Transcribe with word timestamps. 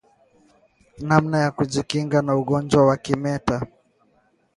Namna 1.07 1.37
ya 1.43 1.49
kujikinga 1.51 2.17
na 2.21 2.33
ugonjwa 2.41 2.81
wa 2.87 2.97
kimeta 3.03 3.57